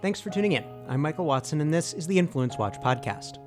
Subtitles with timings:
[0.00, 0.64] Thanks for tuning in.
[0.88, 3.38] I'm Michael Watson, and this is the Influence Watch podcast.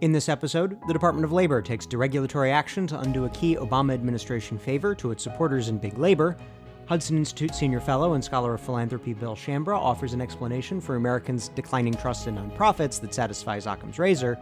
[0.00, 3.92] In this episode, the Department of Labor takes deregulatory action to undo a key Obama
[3.92, 6.34] administration favor to its supporters in big labor.
[6.86, 11.50] Hudson Institute senior fellow and scholar of philanthropy Bill Schambra offers an explanation for Americans'
[11.50, 14.38] declining trust in nonprofits that satisfies Occam's razor.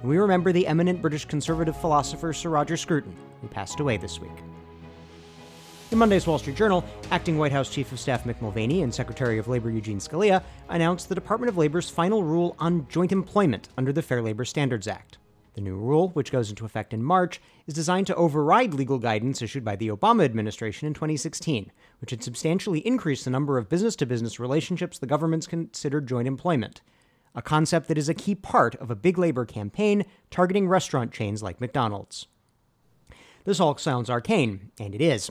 [0.00, 4.20] And we remember the eminent British conservative philosopher Sir Roger Scruton, who passed away this
[4.20, 4.30] week.
[5.90, 9.38] In Monday's Wall Street Journal, acting White House Chief of Staff Mick Mulvaney and Secretary
[9.38, 13.90] of Labor Eugene Scalia announced the Department of Labor's final rule on joint employment under
[13.90, 15.16] the Fair Labor Standards Act.
[15.54, 19.40] The new rule, which goes into effect in March, is designed to override legal guidance
[19.40, 23.96] issued by the Obama administration in 2016, which had substantially increased the number of business
[23.96, 26.82] to business relationships the governments considered joint employment,
[27.34, 31.42] a concept that is a key part of a big labor campaign targeting restaurant chains
[31.42, 32.26] like McDonald's.
[33.44, 35.30] This all sounds arcane, and it is.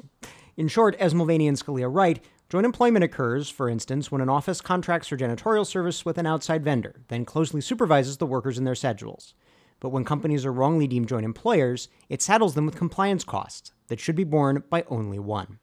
[0.58, 4.60] In short, as Mulvaney and Scalia write, joint employment occurs, for instance, when an office
[4.60, 8.74] contracts for janitorial service with an outside vendor, then closely supervises the workers in their
[8.74, 9.36] schedules.
[9.80, 14.00] But when companies are wrongly deemed joint employers, it saddles them with compliance costs that
[14.00, 15.60] should be borne by only one.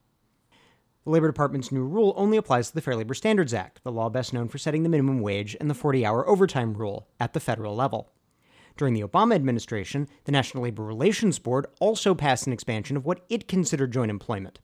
[1.02, 4.08] The Labor Department's new rule only applies to the Fair Labor Standards Act, the law
[4.08, 7.40] best known for setting the minimum wage and the 40 hour overtime rule at the
[7.40, 8.12] federal level.
[8.76, 13.24] During the Obama administration, the National Labor Relations Board also passed an expansion of what
[13.28, 14.60] it considered joint employment.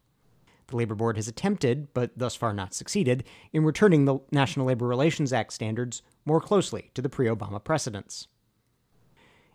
[0.71, 4.87] The Labor Board has attempted, but thus far not succeeded, in returning the National Labor
[4.87, 8.29] Relations Act standards more closely to the pre Obama precedents.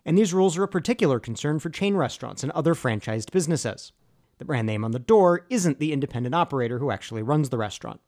[0.04, 3.92] And these rules are a particular concern for chain restaurants and other franchised businesses.
[4.38, 8.00] The brand name on the door isn't the independent operator who actually runs the restaurant.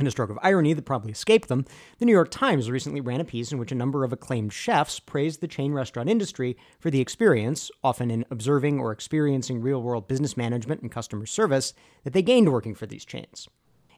[0.00, 1.64] In a stroke of irony that probably escaped them,
[1.98, 4.98] the New York Times recently ran a piece in which a number of acclaimed chefs
[4.98, 10.08] praised the chain restaurant industry for the experience, often in observing or experiencing real world
[10.08, 13.48] business management and customer service, that they gained working for these chains.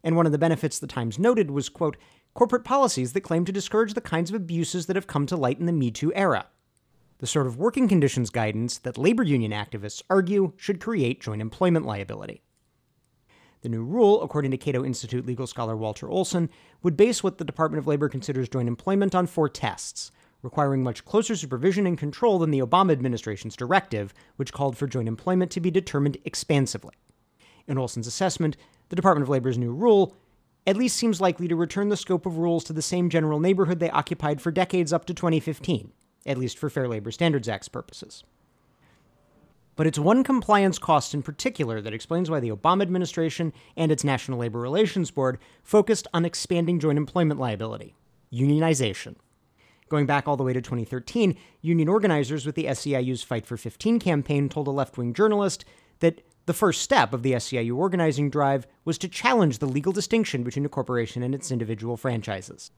[0.05, 1.97] And one of the benefits the Times noted was, quote,
[2.35, 5.59] corporate policies that claim to discourage the kinds of abuses that have come to light
[5.59, 6.47] in the Me Too era.
[7.19, 11.87] The sort of working conditions guidance that labor union activists argue should create joint employment
[11.87, 12.43] liability.
[13.63, 16.51] The new rule, according to Cato Institute legal scholar Walter Olson,
[16.83, 20.13] would base what the Department of Labor considers joint employment on four tests,
[20.43, 25.09] requiring much closer supervision and control than the Obama administration's directive, which called for joint
[25.09, 26.95] employment to be determined expansively.
[27.67, 28.57] In Olson's assessment,
[28.89, 30.15] the Department of Labor's new rule
[30.67, 33.79] at least seems likely to return the scope of rules to the same general neighborhood
[33.79, 35.93] they occupied for decades up to 2015,
[36.27, 38.25] at least for Fair Labor Standards Act's purposes.
[39.77, 44.05] But it's one compliance cost in particular that explains why the Obama administration and its
[44.05, 47.95] National Labor Relations Board focused on expanding joint employment liability
[48.33, 49.15] unionization.
[49.89, 54.01] Going back all the way to 2013, union organizers with the SEIU's Fight for 15
[54.01, 55.65] campaign told a left wing journalist
[56.01, 60.43] that the first step of the SEIU organizing drive was to challenge the legal distinction
[60.43, 62.71] between a corporation and its individual franchises.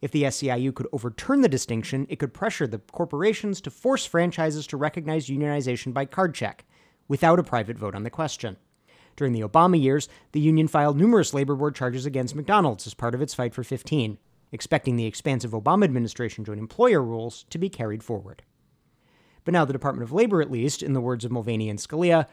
[0.00, 4.66] If the SEIU could overturn the distinction, it could pressure the corporations to force franchises
[4.68, 6.64] to recognize unionization by card check,
[7.06, 8.56] without a private vote on the question.
[9.16, 13.14] During the Obama years, the union filed numerous labor board charges against McDonald's as part
[13.14, 14.16] of its fight for 15,
[14.52, 18.42] expecting the expansive Obama administration joint employer rules to be carried forward.
[19.44, 22.26] But now the Department of Labor, at least, in the words of Mulvaney and Scalia,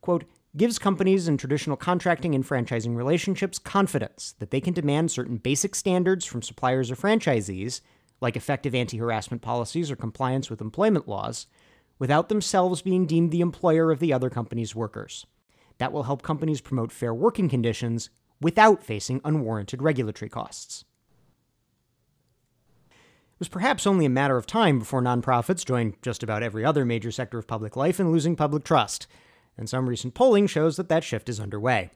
[0.00, 0.24] quote,
[0.56, 5.74] gives companies in traditional contracting and franchising relationships confidence that they can demand certain basic
[5.74, 7.80] standards from suppliers or franchisees,
[8.20, 11.46] like effective anti harassment policies or compliance with employment laws,
[11.98, 15.26] without themselves being deemed the employer of the other company's workers.
[15.78, 18.10] That will help companies promote fair working conditions
[18.40, 20.84] without facing unwarranted regulatory costs.
[22.90, 26.84] It was perhaps only a matter of time before nonprofits joined just about every other
[26.84, 29.06] major sector of public life in losing public trust
[29.58, 31.90] and some recent polling shows that that shift is underway.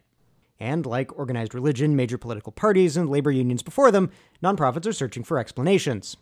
[0.61, 4.11] And like organized religion, major political parties, and labor unions before them,
[4.43, 6.17] nonprofits are searching for explanations.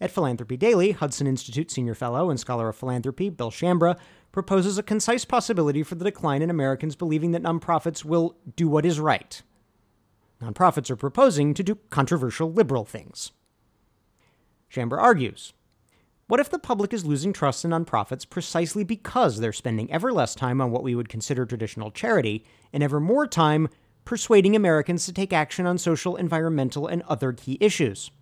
[0.00, 3.98] At Philanthropy Daily, Hudson Institute senior fellow and scholar of philanthropy Bill Schambra
[4.32, 8.86] proposes a concise possibility for the decline in Americans believing that nonprofits will do what
[8.86, 9.42] is right.
[10.40, 13.32] Nonprofits are proposing to do controversial liberal things.
[14.72, 15.52] Schambra argues
[16.30, 20.32] what if the public is losing trust in nonprofits precisely because they're spending ever less
[20.32, 23.68] time on what we would consider traditional charity and ever more time
[24.04, 28.12] persuading Americans to take action on social, environmental, and other key issues?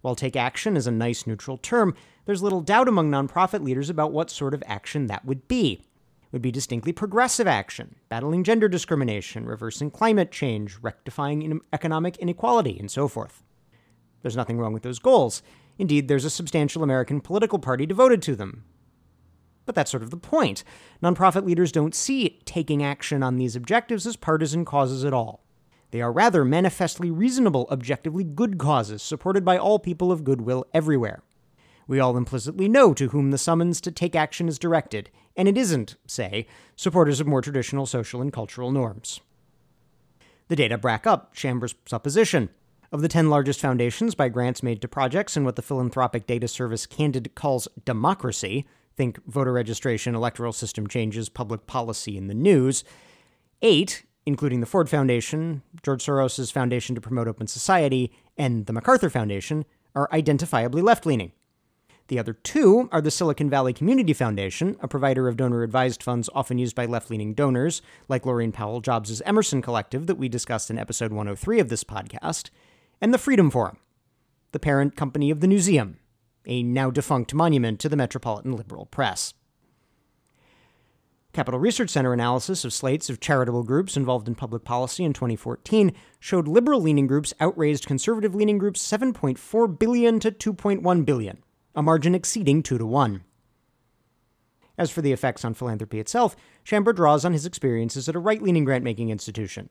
[0.00, 1.94] While take action is a nice neutral term,
[2.24, 5.84] there's little doubt among nonprofit leaders about what sort of action that would be.
[6.24, 12.76] It would be distinctly progressive action, battling gender discrimination, reversing climate change, rectifying economic inequality,
[12.76, 13.44] and so forth.
[14.22, 15.42] There's nothing wrong with those goals.
[15.78, 18.64] Indeed, there's a substantial American political party devoted to them.
[19.66, 20.64] But that's sort of the point.
[21.02, 25.44] Nonprofit leaders don't see taking action on these objectives as partisan causes at all.
[25.90, 31.22] They are rather manifestly reasonable, objectively good causes, supported by all people of goodwill everywhere.
[31.88, 35.56] We all implicitly know to whom the summons to take action is directed, and it
[35.56, 39.20] isn't, say, supporters of more traditional social and cultural norms.
[40.48, 42.50] The data back up Schambra's supposition.
[42.92, 46.46] Of the 10 largest foundations by grants made to projects in what the philanthropic data
[46.46, 48.66] service Candid calls democracy,
[48.96, 52.84] think voter registration, electoral system changes, public policy, and the news,
[53.60, 59.10] eight, including the Ford Foundation, George Soros' Foundation to Promote Open Society, and the MacArthur
[59.10, 61.32] Foundation, are identifiably left leaning.
[62.08, 66.30] The other two are the Silicon Valley Community Foundation, a provider of donor advised funds
[66.32, 70.70] often used by left leaning donors, like Laurene Powell Jobs' Emerson Collective that we discussed
[70.70, 72.50] in episode 103 of this podcast,
[73.00, 73.78] and the Freedom Forum,
[74.52, 75.96] the parent company of the Newseum,
[76.46, 79.34] a now defunct monument to the Metropolitan Liberal Press.
[81.32, 85.92] Capital Research Center analysis of slates of charitable groups involved in public policy in 2014
[86.18, 91.42] showed liberal leaning groups outraised conservative leaning groups 7.4 billion to 2.1 billion
[91.76, 93.22] a margin exceeding 2 to 1.
[94.78, 96.34] As for the effects on philanthropy itself,
[96.64, 99.68] Schambra draws on his experiences at a right leaning grant making institution.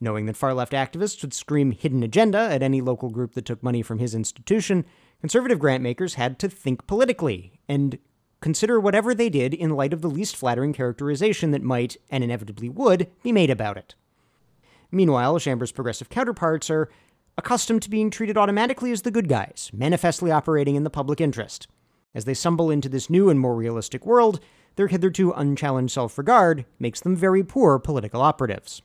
[0.00, 3.62] Knowing that far left activists would scream hidden agenda at any local group that took
[3.62, 4.84] money from his institution,
[5.20, 7.98] conservative grant makers had to think politically and
[8.40, 12.68] consider whatever they did in light of the least flattering characterization that might, and inevitably
[12.68, 13.96] would, be made about it.
[14.92, 16.88] Meanwhile, Schambra's progressive counterparts are
[17.36, 21.66] accustomed to being treated automatically as the good guys, manifestly operating in the public interest.
[22.14, 24.40] As they stumble into this new and more realistic world,
[24.76, 28.82] their hitherto unchallenged self regard makes them very poor political operatives.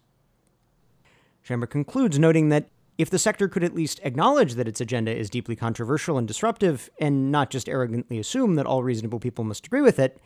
[1.47, 5.29] Schambra concludes noting that if the sector could at least acknowledge that its agenda is
[5.29, 9.81] deeply controversial and disruptive, and not just arrogantly assume that all reasonable people must agree
[9.81, 10.19] with it,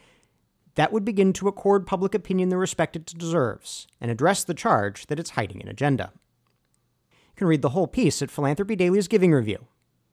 [0.76, 5.08] that would begin to accord public opinion the respect it deserves and address the charge
[5.08, 9.32] that it's hiding an agenda You can read the whole piece at Philanthropy Daily's Giving
[9.32, 9.66] Review.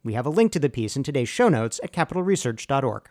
[0.03, 3.11] We have a link to the piece in today's show notes at capitalresearch.org.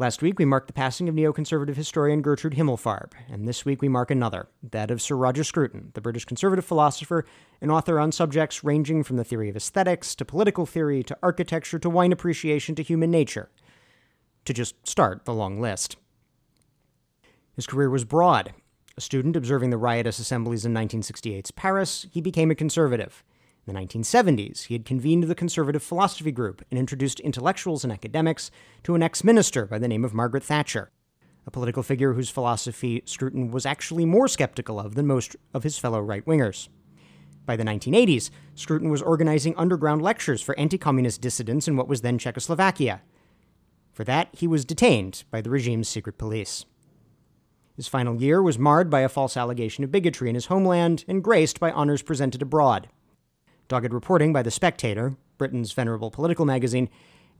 [0.00, 3.88] Last week, we marked the passing of neoconservative historian Gertrude Himmelfarb, and this week we
[3.88, 7.24] mark another, that of Sir Roger Scruton, the British conservative philosopher
[7.60, 11.80] and author on subjects ranging from the theory of aesthetics to political theory to architecture
[11.80, 13.50] to wine appreciation to human nature,
[14.44, 15.96] to just start the long list.
[17.56, 18.54] His career was broad,
[18.96, 23.24] a student observing the riotous assemblies in 1968's Paris, he became a conservative.
[23.68, 28.50] In the 1970s, he had convened the Conservative Philosophy Group and introduced intellectuals and academics
[28.84, 30.90] to an ex minister by the name of Margaret Thatcher,
[31.46, 35.76] a political figure whose philosophy Scruton was actually more skeptical of than most of his
[35.76, 36.70] fellow right wingers.
[37.44, 42.00] By the 1980s, Scruton was organizing underground lectures for anti communist dissidents in what was
[42.00, 43.02] then Czechoslovakia.
[43.92, 46.64] For that, he was detained by the regime's secret police.
[47.76, 51.22] His final year was marred by a false allegation of bigotry in his homeland and
[51.22, 52.88] graced by honors presented abroad.
[53.68, 56.88] Dogged reporting by The Spectator, Britain's venerable political magazine,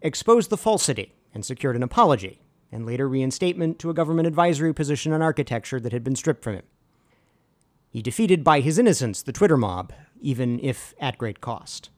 [0.02, 5.12] exposed the falsity and secured an apology, and later reinstatement to a government advisory position
[5.14, 6.64] on architecture that had been stripped from him.
[7.88, 11.88] He defeated by his innocence the Twitter mob, even if at great cost.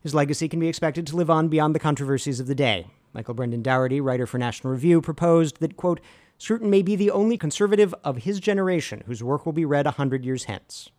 [0.00, 2.86] His legacy can be expected to live on beyond the controversies of the day.
[3.12, 6.00] Michael Brendan Dougherty, writer for National Review, proposed that, quote,
[6.38, 9.92] Scruton may be the only conservative of his generation whose work will be read a
[9.92, 10.90] hundred years hence.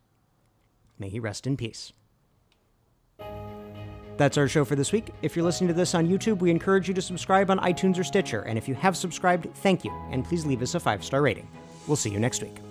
[1.00, 1.94] May he rest in peace.
[4.18, 5.12] That's our show for this week.
[5.22, 8.04] If you're listening to this on YouTube, we encourage you to subscribe on iTunes or
[8.04, 8.42] Stitcher.
[8.42, 11.50] And if you have subscribed, thank you, and please leave us a five star rating.
[11.88, 12.65] We'll see you next week.